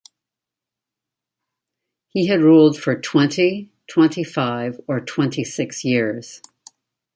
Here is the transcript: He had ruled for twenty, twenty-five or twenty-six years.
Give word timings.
He 2.09 2.25
had 2.25 2.39
ruled 2.41 2.75
for 2.75 2.99
twenty, 2.99 3.69
twenty-five 3.87 4.81
or 4.87 4.99
twenty-six 4.99 5.85
years. 5.85 6.41